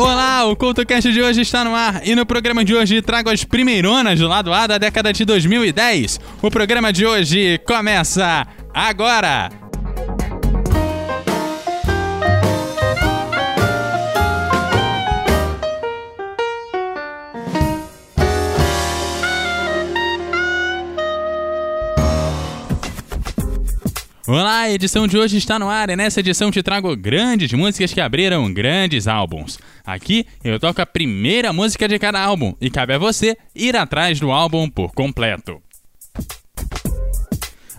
Olá, 0.00 0.46
o 0.46 0.56
CultoCast 0.56 1.12
de 1.12 1.20
hoje 1.20 1.42
está 1.42 1.62
no 1.62 1.74
ar 1.74 2.00
e 2.02 2.14
no 2.14 2.24
programa 2.24 2.64
de 2.64 2.74
hoje 2.74 3.02
trago 3.02 3.28
as 3.28 3.44
primeironas 3.44 4.18
do 4.18 4.26
lado 4.26 4.50
A 4.50 4.66
da 4.66 4.78
década 4.78 5.12
de 5.12 5.26
2010. 5.26 6.18
O 6.40 6.50
programa 6.50 6.90
de 6.90 7.04
hoje 7.04 7.58
começa 7.66 8.46
agora! 8.72 9.59
Olá, 24.32 24.60
a 24.60 24.70
edição 24.70 25.08
de 25.08 25.18
hoje 25.18 25.38
está 25.38 25.58
no 25.58 25.68
ar 25.68 25.90
e 25.90 25.96
nessa 25.96 26.20
edição 26.20 26.52
te 26.52 26.62
trago 26.62 26.94
grandes 26.94 27.52
músicas 27.52 27.92
que 27.92 28.00
abriram 28.00 28.54
grandes 28.54 29.08
álbuns. 29.08 29.58
Aqui 29.84 30.24
eu 30.44 30.60
toco 30.60 30.80
a 30.80 30.86
primeira 30.86 31.52
música 31.52 31.88
de 31.88 31.98
cada 31.98 32.22
álbum 32.22 32.54
e 32.60 32.70
cabe 32.70 32.94
a 32.94 32.98
você 32.98 33.36
ir 33.56 33.74
atrás 33.74 34.20
do 34.20 34.30
álbum 34.30 34.70
por 34.70 34.92
completo. 34.92 35.60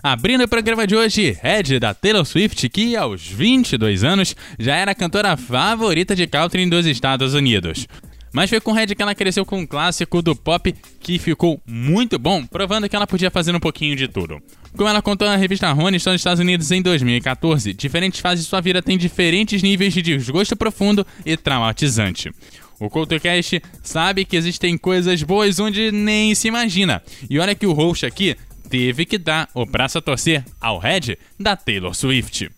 Abrindo 0.04 0.44
o 0.44 0.48
programa 0.48 0.86
de 0.86 0.94
hoje, 0.94 1.38
Red 1.42 1.80
da 1.80 1.94
Taylor 1.94 2.26
Swift, 2.26 2.68
que 2.68 2.98
aos 2.98 3.26
22 3.26 4.04
anos 4.04 4.36
já 4.60 4.76
era 4.76 4.92
a 4.92 4.96
cantora 4.96 5.38
favorita 5.38 6.14
de 6.14 6.28
country 6.28 6.70
dos 6.70 6.86
Estados 6.86 7.34
Unidos. 7.34 7.88
Mas 8.34 8.50
foi 8.50 8.62
com 8.62 8.72
Red 8.72 8.88
que 8.88 9.02
ela 9.02 9.14
cresceu 9.14 9.46
com 9.46 9.60
um 9.60 9.68
clássico 9.68 10.22
do 10.22 10.36
pop 10.36 10.74
que 11.00 11.20
ficou 11.20 11.62
muito 11.68 12.18
bom, 12.18 12.46
provando 12.46 12.88
que 12.88 12.96
ela 12.96 13.08
podia 13.08 13.30
fazer 13.30 13.54
um 13.56 13.60
pouquinho 13.60 13.96
de 13.96 14.08
tudo. 14.08 14.42
Como 14.76 14.90
ela 14.90 15.02
contou 15.02 15.28
na 15.28 15.36
revista 15.36 15.72
Rolling 15.72 16.00
Stone 16.00 16.16
dos 16.16 16.22
Estados 16.22 16.40
Unidos 16.40 16.72
em 16.72 16.82
2014, 16.82 17.74
diferentes 17.74 18.22
fases 18.22 18.46
de 18.46 18.50
sua 18.50 18.62
vida 18.62 18.82
têm 18.82 18.98
diferentes 18.98 19.62
níveis 19.62 19.94
de 19.94 20.02
desgosto 20.02 20.56
profundo 20.56 21.06
e 21.26 21.36
traumatizante. 21.36 22.32
O 22.80 22.90
CoutoCast 22.90 23.62
sabe 23.84 24.26
que 24.26 24.36
existem 24.36 24.78
coisas 24.78 25.22
boas 25.22 25.60
onde 25.60 25.92
nem 25.92 26.34
se 26.34 26.48
imagina. 26.48 27.02
E 27.30 27.38
olha 27.38 27.54
que 27.54 27.68
o 27.68 27.74
host 27.74 28.06
aqui 28.06 28.36
teve 28.70 29.06
que 29.06 29.18
dar 29.18 29.50
o 29.54 29.66
braço 29.66 29.98
a 29.98 30.02
torcer 30.02 30.44
ao 30.60 30.80
Red 30.80 31.18
da 31.40 31.56
Taylor 31.56 31.94
Swift. 31.94 32.50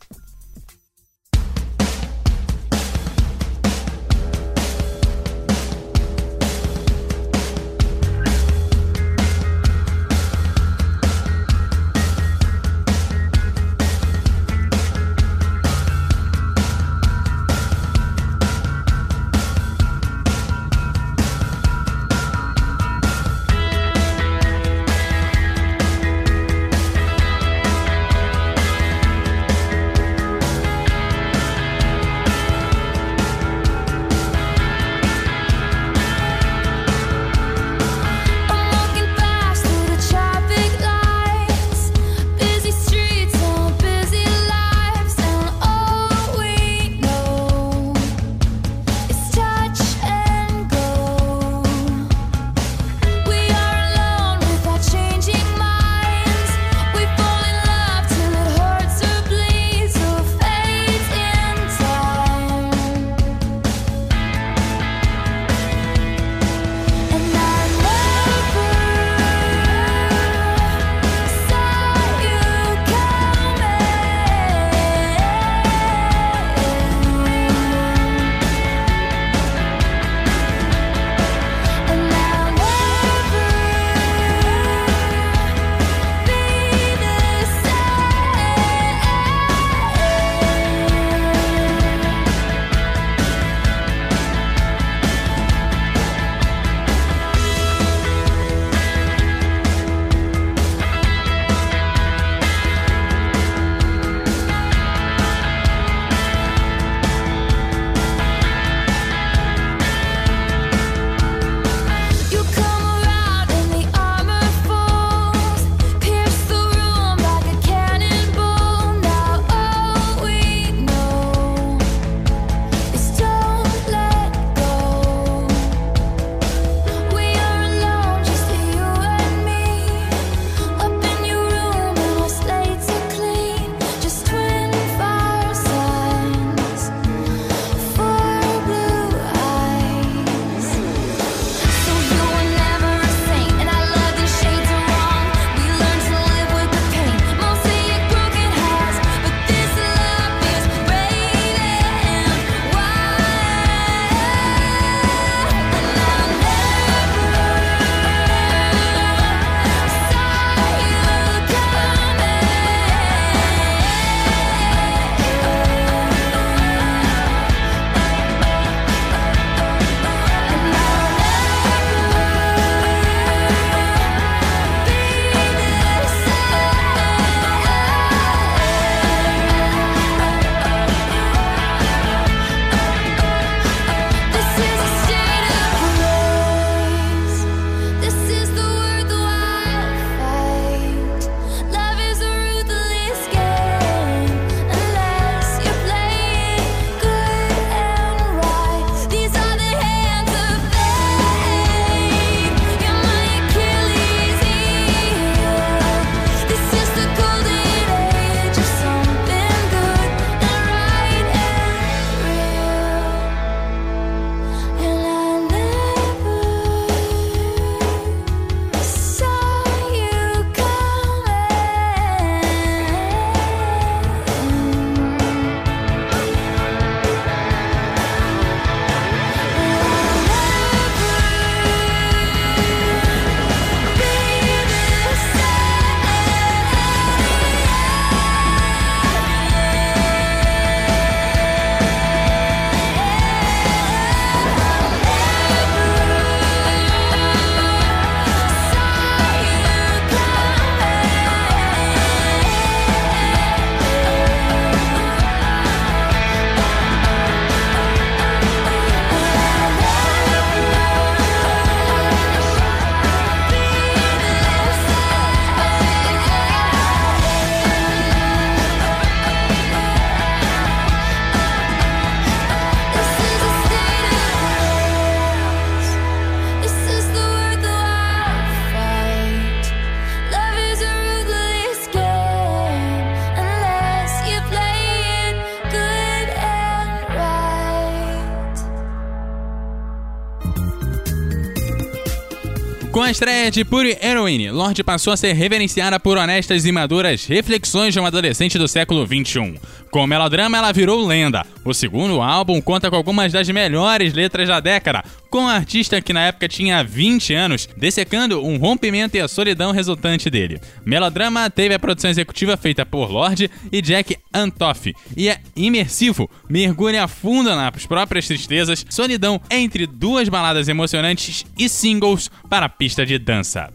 Estreia 293.14 293.52
de 293.52 293.64
Pure 293.64 293.96
Heroine, 294.02 294.50
Lorde 294.50 294.84
passou 294.84 295.14
a 295.14 295.18
ser 295.18 295.34
reverenciada 295.34 296.00
por 296.00 296.18
honestas 296.18 296.66
e 296.66 296.72
maduras 296.72 297.28
reflexões 297.28 297.94
de 297.94 298.00
um 298.00 298.08
adolescente 298.08 298.58
do 298.58 298.68
século 298.68 299.06
XXI. 299.06 299.60
Com 299.92 300.04
o 300.04 300.08
melodrama, 300.08 300.58
ela 300.58 300.72
virou 300.72 301.06
lenda. 301.06 301.46
O 301.64 301.76
segundo 301.76 302.20
álbum 302.20 302.60
conta 302.60 302.90
com 302.90 302.96
algumas 302.96 303.32
das 303.32 303.48
melhores 303.50 304.14
letras 304.14 304.48
da 304.48 304.60
década, 304.60 305.04
com 305.30 305.44
um 305.44 305.48
artista 305.48 306.02
que 306.02 306.12
na 306.12 306.22
época 306.22 306.48
tinha 306.48 306.84
20 306.84 307.34
anos, 307.36 307.70
dessecando 307.78 308.44
um 308.44 308.58
rompimento 308.58 309.16
e 309.16 309.22
a 309.22 309.28
solidão 309.28 309.72
resultante 309.72 310.30
dele. 310.32 310.60
Melodrama 310.84 311.48
teve 311.50 311.76
a 311.76 311.80
produção 311.80 312.10
executiva 312.10 312.58
feita 312.58 312.84
por 312.86 313.12
Lorde 313.12 313.50
e 313.72 313.82
Jack 313.82 314.18
Antoff, 314.34 314.94
e 315.16 315.30
é 315.30 315.40
imersivo, 315.56 316.30
mergulha 316.50 317.08
fundo 317.08 317.56
nas 317.56 317.86
próprias 317.86 318.28
tristezas, 318.28 318.84
solidão 318.90 319.40
entre 319.50 319.86
duas 319.86 320.28
baladas 320.28 320.68
emocionantes 320.68 321.46
e 321.58 321.70
singles 321.70 322.32
para 322.50 322.66
a 322.66 322.70
pista 323.04 323.06
de 323.06 323.20
dança. 323.20 323.74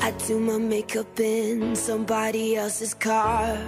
I 0.00 0.10
do 0.26 0.40
my 0.40 0.58
makeup 0.58 1.20
in 1.20 1.74
somebody 1.76 2.56
else's 2.56 2.94
car. 2.94 3.58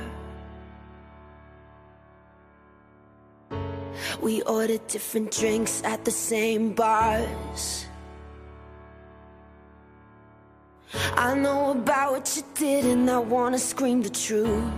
We 4.23 4.43
ordered 4.43 4.87
different 4.89 5.31
drinks 5.31 5.83
at 5.85 6.05
the 6.05 6.11
same 6.11 6.73
bars. 6.75 7.87
I 11.17 11.35
know 11.35 11.73
about 11.73 12.13
what 12.13 12.37
you 12.37 12.43
did, 12.55 12.87
and 12.87 13.11
I 13.11 13.19
wanna 13.19 13.59
scream 13.59 14.03
the 14.03 14.11
truth. 14.11 14.73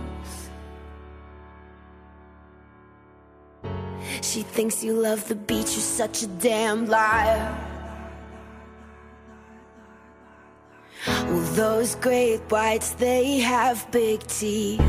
She 4.21 4.43
thinks 4.43 4.83
you 4.83 4.93
love 4.93 5.27
the 5.27 5.35
beach, 5.35 5.71
you're 5.73 5.81
such 5.81 6.23
a 6.23 6.27
damn 6.27 6.85
liar. 6.87 7.70
Well, 11.07 11.41
those 11.53 11.95
great 11.95 12.39
whites, 12.49 12.91
they 12.91 13.39
have 13.39 13.89
big 13.91 14.25
teeth. 14.27 14.81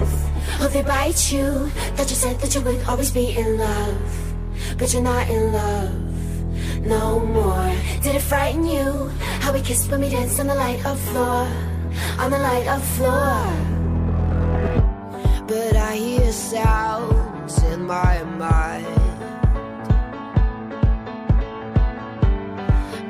Oh, 0.60 0.68
they 0.72 0.82
bite 0.82 1.32
you. 1.32 1.70
That 1.96 2.10
you 2.10 2.16
said 2.16 2.38
that 2.40 2.54
you 2.54 2.60
would 2.60 2.82
always 2.86 3.10
be 3.10 3.36
in 3.36 3.58
love. 3.58 4.34
But 4.78 4.92
you're 4.92 5.02
not 5.02 5.28
in 5.28 5.52
love 5.52 6.12
no 6.84 7.20
more. 7.20 7.72
Did 8.02 8.16
it 8.16 8.22
frighten 8.22 8.66
you? 8.66 9.08
How 9.40 9.52
we 9.52 9.60
kissed 9.60 9.90
when 9.90 10.00
we 10.00 10.10
danced 10.10 10.40
on 10.40 10.48
the 10.48 10.54
light 10.54 10.84
of 10.84 10.98
floor. 11.00 11.46
On 12.18 12.30
the 12.30 12.38
light 12.38 12.66
of 12.66 12.82
floor. 12.96 13.46
But 15.46 15.76
I 15.76 15.96
hear 15.96 16.32
sounds 16.32 17.62
in 17.62 17.86
my 17.86 18.22
mind. 18.24 18.86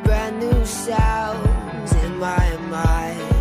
Brand 0.05 0.41
new 0.41 0.67
sounds 0.67 1.52
my, 2.23 2.57
I. 2.71 3.32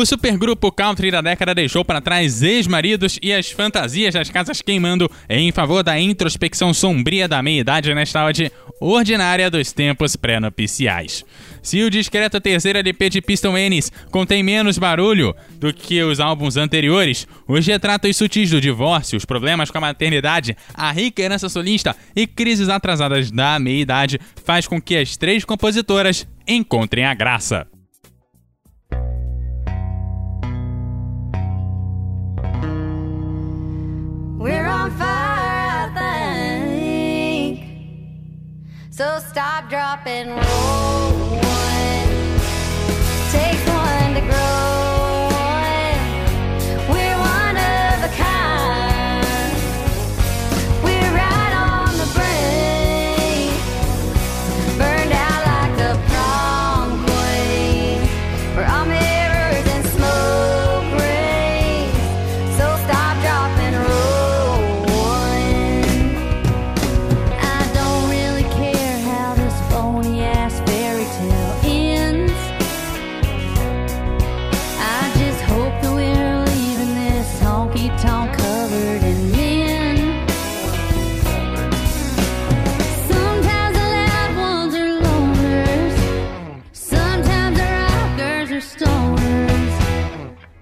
O 0.00 0.06
supergrupo 0.06 0.72
country 0.72 1.10
da 1.10 1.20
década 1.20 1.54
deixou 1.54 1.84
para 1.84 2.00
trás 2.00 2.42
ex-maridos 2.42 3.18
e 3.20 3.34
as 3.34 3.50
fantasias 3.50 4.14
das 4.14 4.30
casas 4.30 4.62
queimando 4.62 5.10
em 5.28 5.52
favor 5.52 5.82
da 5.82 6.00
introspecção 6.00 6.72
sombria 6.72 7.28
da 7.28 7.42
meia-idade 7.42 7.94
nesta 7.94 8.24
ode 8.24 8.50
ordinária 8.80 9.50
dos 9.50 9.72
tempos 9.72 10.16
pré-nupciais. 10.16 11.22
Se 11.60 11.82
o 11.82 11.90
discreto 11.90 12.40
terceiro 12.40 12.78
LP 12.78 13.10
de 13.10 13.20
Piston 13.20 13.58
Ennis 13.58 13.92
contém 14.10 14.42
menos 14.42 14.78
barulho 14.78 15.36
do 15.56 15.70
que 15.70 16.02
os 16.02 16.18
álbuns 16.18 16.56
anteriores, 16.56 17.28
os 17.46 17.66
retratos 17.66 18.16
sutis 18.16 18.48
do 18.48 18.58
divórcio, 18.58 19.18
os 19.18 19.26
problemas 19.26 19.70
com 19.70 19.76
a 19.76 19.82
maternidade, 19.82 20.56
a 20.72 20.90
rica 20.90 21.20
herança 21.20 21.50
solista 21.50 21.94
e 22.16 22.26
crises 22.26 22.70
atrasadas 22.70 23.30
da 23.30 23.58
meia-idade 23.58 24.18
faz 24.46 24.66
com 24.66 24.80
que 24.80 24.96
as 24.96 25.18
três 25.18 25.44
compositoras 25.44 26.26
encontrem 26.48 27.04
a 27.04 27.12
graça. 27.12 27.69
So 39.00 39.18
stop, 39.18 39.70
drop, 39.70 40.06
and 40.06 40.28
roll. 40.28 40.99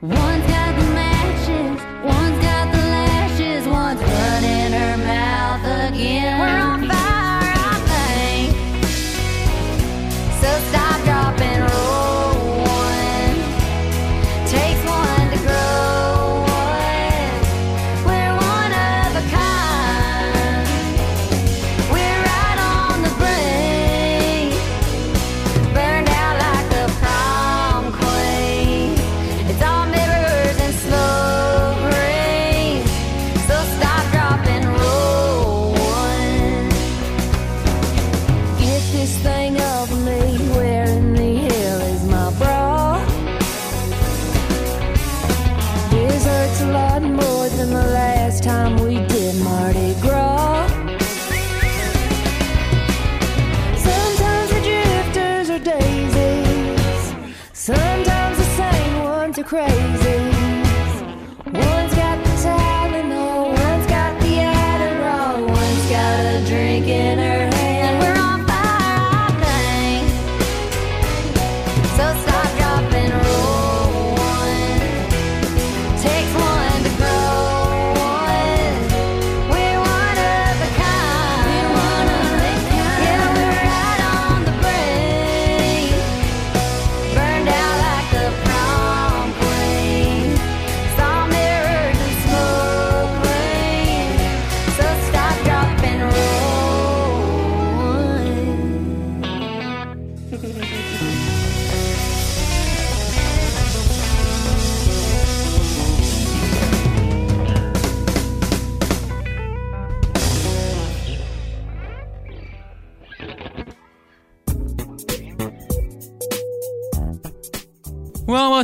One 0.01 0.38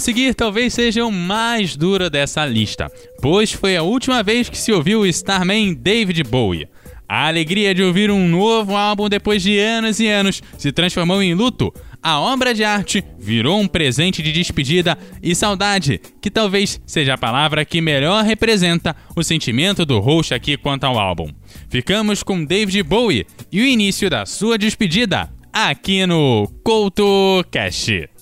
seguir 0.04 0.34
talvez 0.34 0.74
seja 0.74 1.02
o 1.02 1.10
mais 1.10 1.76
duro 1.76 2.10
dessa 2.10 2.44
lista, 2.44 2.92
pois 3.22 3.52
foi 3.52 3.74
a 3.74 3.82
última 3.82 4.22
vez 4.22 4.50
que 4.50 4.58
se 4.58 4.70
ouviu 4.70 5.00
o 5.00 5.06
Starman 5.06 5.72
David 5.72 6.22
Bowie. 6.24 6.68
A 7.08 7.26
alegria 7.26 7.74
de 7.74 7.82
ouvir 7.82 8.10
um 8.10 8.28
novo 8.28 8.76
álbum 8.76 9.08
depois 9.08 9.42
de 9.42 9.58
anos 9.58 10.00
e 10.00 10.06
anos 10.06 10.42
se 10.58 10.70
transformou 10.72 11.22
em 11.22 11.32
luto. 11.32 11.72
A 12.02 12.20
obra 12.20 12.52
de 12.52 12.62
arte 12.62 13.02
virou 13.18 13.58
um 13.58 13.66
presente 13.66 14.22
de 14.22 14.30
despedida 14.30 14.98
e 15.22 15.34
saudade, 15.34 15.98
que 16.20 16.30
talvez 16.30 16.78
seja 16.84 17.14
a 17.14 17.18
palavra 17.18 17.64
que 17.64 17.80
melhor 17.80 18.24
representa 18.24 18.94
o 19.16 19.22
sentimento 19.22 19.86
do 19.86 20.00
roxo 20.00 20.34
aqui 20.34 20.58
quanto 20.58 20.84
ao 20.84 20.98
álbum. 20.98 21.30
Ficamos 21.70 22.22
com 22.22 22.44
David 22.44 22.82
Bowie 22.82 23.26
e 23.50 23.62
o 23.62 23.66
início 23.66 24.10
da 24.10 24.26
sua 24.26 24.58
despedida 24.58 25.32
aqui 25.50 26.04
no 26.04 26.46
Couto 26.62 27.42
Cast. 27.50 28.13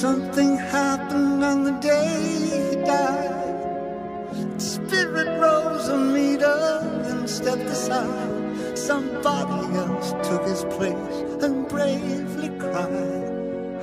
Something 0.00 0.58
happened 0.58 1.42
on 1.42 1.64
the 1.64 1.72
day 1.80 2.20
he 2.52 2.76
died. 2.84 4.60
Spirit 4.60 5.40
rose 5.40 5.88
a 5.88 5.96
meter 5.96 6.80
and 7.06 7.26
stepped 7.26 7.62
aside. 7.62 8.76
Somebody 8.76 9.74
else 9.74 10.12
took 10.28 10.44
his 10.46 10.64
place 10.64 11.42
and 11.42 11.66
bravely 11.66 12.50
cried. 12.58 13.32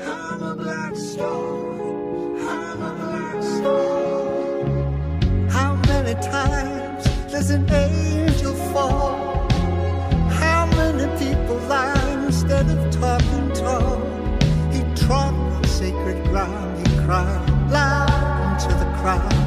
I'm 0.05 0.43
a 0.43 0.55
black 0.55 0.95
star. 0.95 1.92
You 16.43 17.01
cry 17.05 17.23
loud 17.69 18.61
into 18.61 18.75
the 18.75 18.85
crowd. 18.97 19.42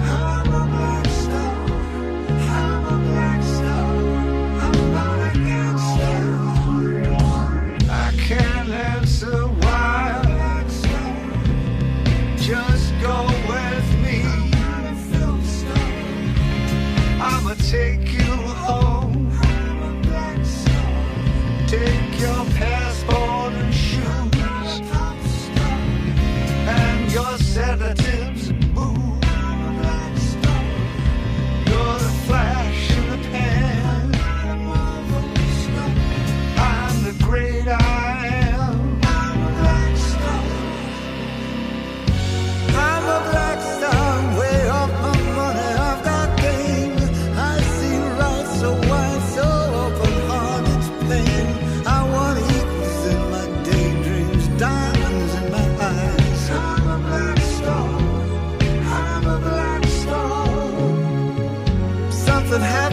that 62.58 62.85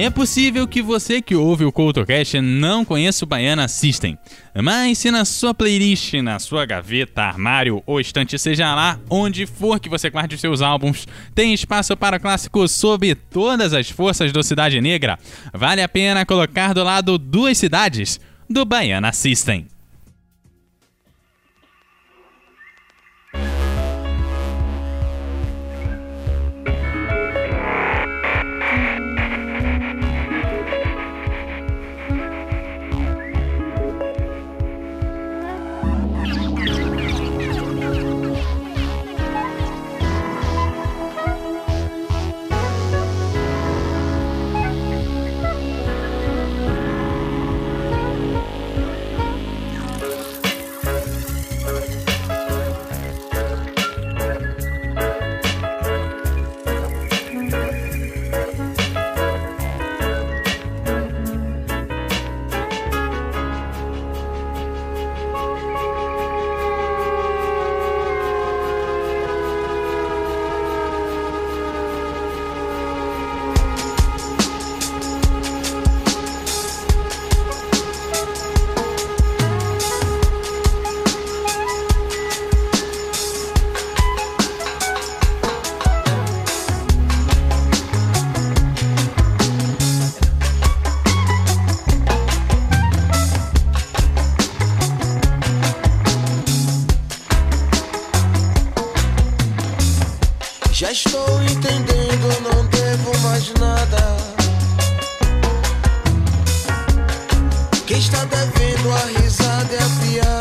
É 0.00 0.08
possível 0.08 0.64
que 0.68 0.80
você 0.80 1.20
que 1.20 1.34
ouve 1.34 1.64
o 1.64 1.72
CoutoCast 1.72 2.40
não 2.40 2.84
conheça 2.84 3.24
o 3.24 3.26
Baiana 3.26 3.66
System, 3.66 4.16
mas 4.54 4.96
se 4.96 5.10
na 5.10 5.24
sua 5.24 5.52
playlist, 5.52 6.14
na 6.22 6.38
sua 6.38 6.64
gaveta, 6.64 7.22
armário 7.22 7.82
ou 7.84 7.98
estante, 7.98 8.38
seja 8.38 8.72
lá 8.76 9.00
onde 9.10 9.44
for 9.44 9.80
que 9.80 9.88
você 9.88 10.08
guarde 10.08 10.36
os 10.36 10.40
seus 10.40 10.62
álbuns, 10.62 11.04
tem 11.34 11.52
espaço 11.52 11.96
para 11.96 12.20
clássico 12.20 12.68
sob 12.68 13.12
todas 13.16 13.74
as 13.74 13.90
forças 13.90 14.30
do 14.30 14.40
Cidade 14.40 14.80
Negra. 14.80 15.18
Vale 15.52 15.82
a 15.82 15.88
pena 15.88 16.24
colocar 16.24 16.72
do 16.72 16.84
lado 16.84 17.18
duas 17.18 17.58
cidades 17.58 18.20
do 18.48 18.64
Baiana 18.64 19.12
System. 19.12 19.66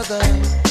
other. 0.10 0.67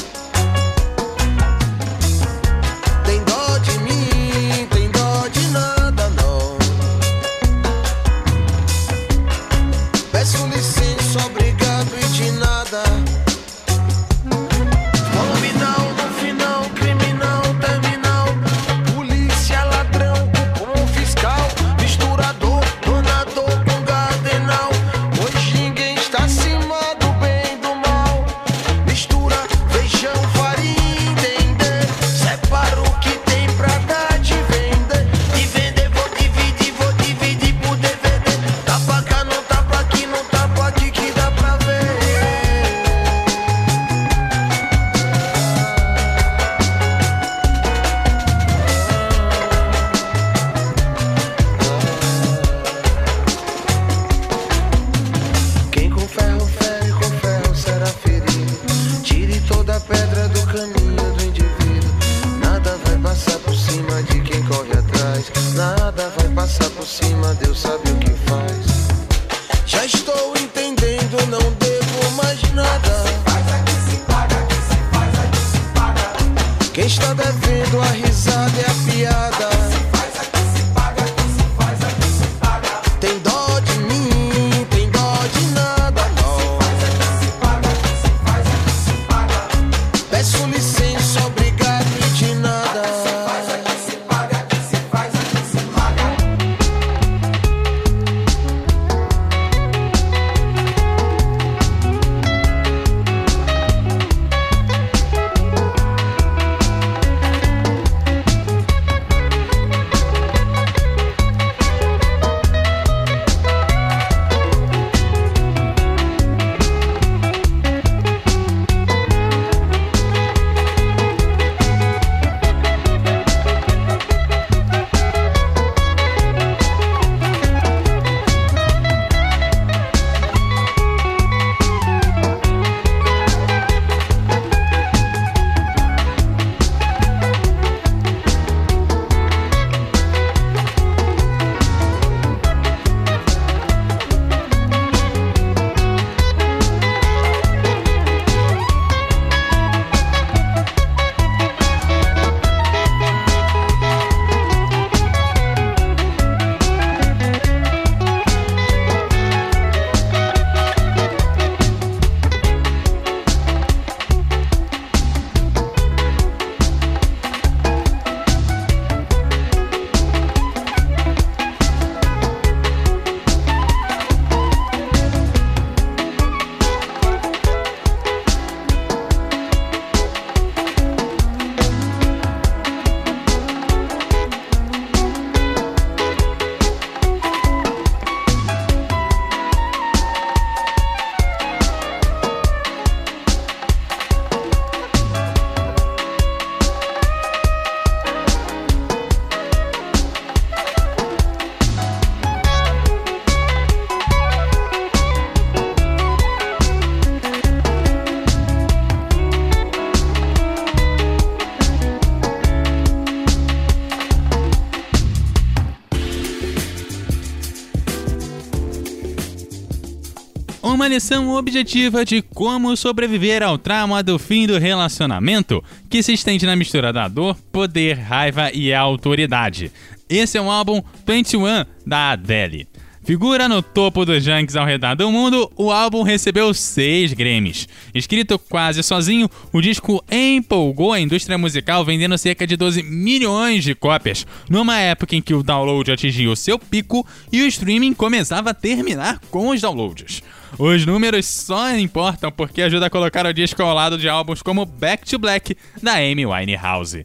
uma 220.87 220.95
lição 220.95 221.31
objetiva 221.31 222.05
de 222.05 222.23
como 222.23 222.77
sobreviver 222.77 223.43
ao 223.43 223.59
trauma 223.59 224.05
do 224.05 224.21
fim 224.21 224.47
do 224.47 224.57
relacionamento, 224.57 225.63
que 225.91 226.01
se 226.01 226.13
estende 226.13 226.47
na 226.47 226.55
mistura 226.55 226.93
da 226.93 227.09
dor, 227.09 227.37
poder, 227.51 227.95
raiva 227.95 228.53
e 228.55 228.73
autoridade. 228.73 229.73
Esse 230.09 230.39
é 230.39 230.41
o 230.41 230.49
álbum 230.49 230.81
21 231.05 231.65
da 231.85 232.13
Adele. 232.13 232.69
Figura 233.03 233.49
no 233.49 233.63
topo 233.63 234.05
dos 234.05 234.25
rankings 234.27 234.57
ao 234.57 234.65
redor 234.65 234.95
do 234.95 235.11
mundo, 235.11 235.51
o 235.57 235.73
álbum 235.73 236.03
recebeu 236.03 236.55
seis 236.55 237.13
Grammys. 237.13 237.69
Escrito 237.93 238.39
quase 238.39 238.81
sozinho, 238.83 239.29
o 239.53 239.61
disco 239.61 240.05
empolgou 240.11 240.93
a 240.93 241.01
indústria 241.01 241.37
musical 241.37 241.85
vendendo 241.85 242.17
cerca 242.17 242.47
de 242.47 242.57
12 242.57 242.85
milhões 242.85 243.65
de 243.65 243.75
cópias, 243.75 244.25
numa 244.49 244.79
época 244.79 245.17
em 245.17 245.23
que 245.23 245.35
o 245.35 245.43
download 245.43 245.91
atingiu 245.91 246.35
seu 246.37 246.61
pico 246.61 247.05
e 247.33 247.43
o 247.43 247.47
streaming 247.49 247.93
começava 247.93 248.51
a 248.51 248.55
terminar 248.55 249.21
com 249.31 249.49
os 249.49 249.61
downloads. 249.61 250.23
Os 250.59 250.87
números 250.87 251.27
só 251.27 251.77
importam 251.77 252.31
porque 252.31 252.63
ajudam 252.63 252.87
a 252.87 252.91
colocar 252.91 253.27
o 253.27 253.33
disco 253.33 253.63
ao 253.63 253.75
lado 253.75 253.99
de 253.99 254.09
álbuns 254.09 254.43
como 254.43 254.65
Back 254.65 255.05
to 255.07 255.19
Black, 255.19 255.57
da 255.83 255.95
Amy 255.95 256.27
Winehouse. 256.27 257.05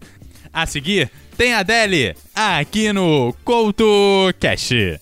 A 0.54 0.66
seguir, 0.66 1.12
tem 1.38 1.54
a 1.54 1.60
Adele, 1.60 2.16
aqui 2.36 2.92
no 2.92 3.34
Couto 3.44 4.34
Cash. 4.40 5.00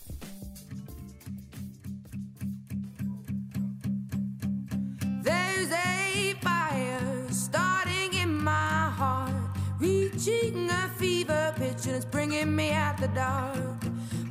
the 13.00 13.08
dark. 13.10 13.82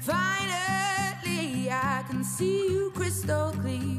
Finally, 0.00 1.70
I 1.70 2.04
can 2.08 2.22
see 2.22 2.70
you 2.70 2.90
crystal 2.94 3.52
clear. 3.52 3.97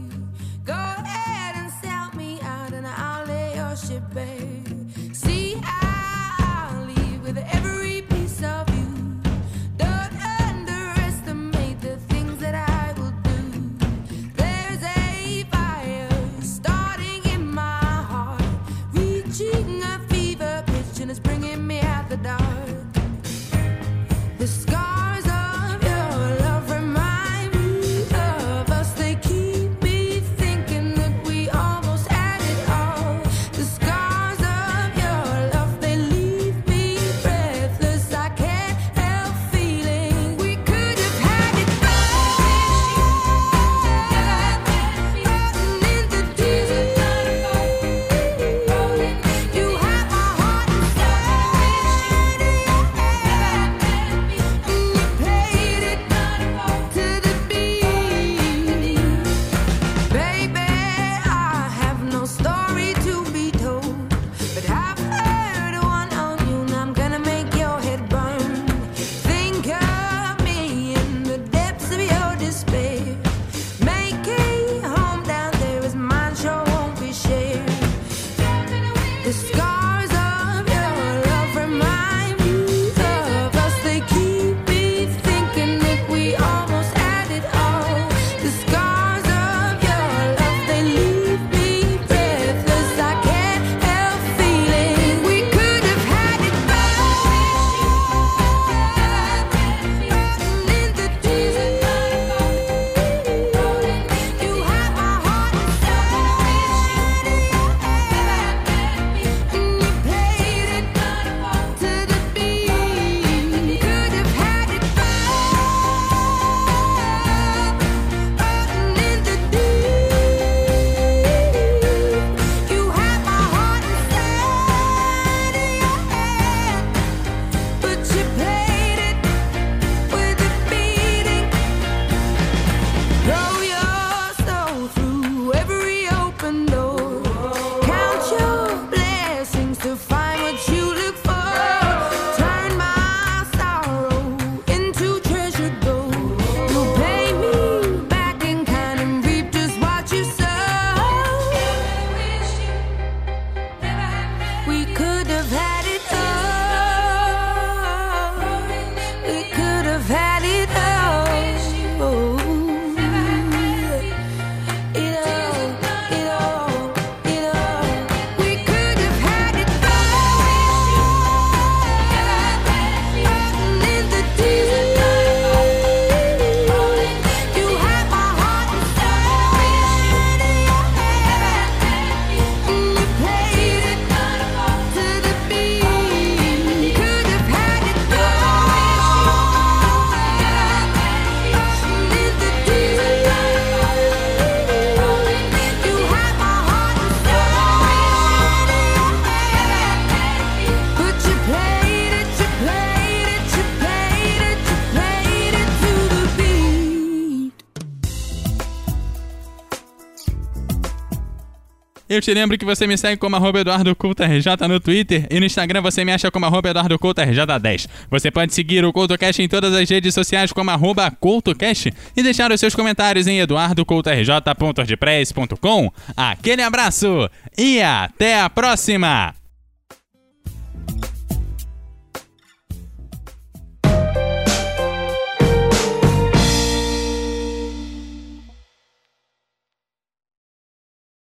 eu 212.20 212.22
te 212.22 212.34
lembro 212.34 212.58
que 212.58 212.66
você 212.66 212.86
me 212.86 212.98
segue 212.98 213.16
como 213.16 213.38
arroba 213.38 213.62
EduardoCultaRJ 213.62 214.68
no 214.68 214.82
Twitter 214.82 215.26
e 215.32 215.40
no 215.40 215.46
Instagram 215.46 215.82
você 215.82 216.04
me 216.04 216.12
acha 216.12 216.30
como 216.30 216.46
arroba 216.46 216.70
EduardoCultaRJ10. 216.70 217.88
Você 218.12 218.30
pode 218.30 218.54
seguir 218.54 218.84
o 218.84 218.92
CultoCast 218.92 219.42
em 219.42 219.48
todas 219.48 219.74
as 219.74 219.90
redes 219.90 220.14
sociais 220.14 220.52
como 220.52 220.70
arroba 220.70 221.10
CultoCast 221.10 221.94
e 222.18 222.22
deixar 222.22 222.52
os 222.52 222.60
seus 222.60 222.76
comentários 222.76 223.26
em 223.26 223.40
eduardocultarj.ordpress.com. 223.40 225.94
Aquele 226.18 226.62
abraço 226.62 227.30
e 227.58 227.82
até 227.82 228.42
a 228.42 228.50
próxima! 228.50 229.39